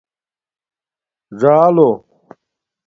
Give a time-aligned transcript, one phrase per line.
[1.39, 1.89] ژَالو